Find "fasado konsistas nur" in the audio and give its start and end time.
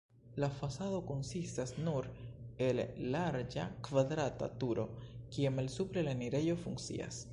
0.59-2.07